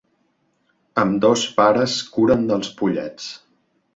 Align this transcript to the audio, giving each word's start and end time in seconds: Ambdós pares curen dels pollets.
Ambdós 1.01 1.43
pares 1.59 1.99
curen 2.15 2.49
dels 2.53 2.73
pollets. 2.79 3.31